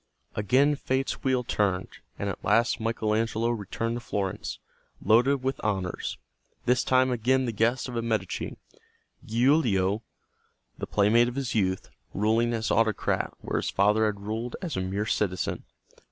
Again 0.33 0.73
Fate's 0.73 1.23
wheel 1.23 1.43
turned, 1.43 1.89
and 2.17 2.27
at 2.27 2.43
last 2.43 2.79
Michael 2.79 3.13
Angelo 3.13 3.49
returned 3.51 3.97
to 3.97 3.99
Florence, 3.99 4.57
loaded 4.99 5.43
with 5.43 5.61
honors, 5.63 6.17
this 6.65 6.83
time 6.83 7.11
again 7.11 7.45
the 7.45 7.51
guest 7.51 7.87
of 7.87 7.95
a 7.95 8.01
Medici, 8.01 8.57
Giulio, 9.23 10.01
the 10.75 10.87
playmate 10.87 11.27
of 11.27 11.35
his 11.35 11.53
youth, 11.53 11.91
ruling 12.15 12.51
as 12.51 12.71
autocrat 12.71 13.31
where 13.41 13.57
his 13.61 13.69
father 13.69 14.07
had 14.07 14.21
ruled 14.21 14.55
as 14.59 14.75
a 14.75 14.81
mere 14.81 15.05
citizen. 15.05 15.65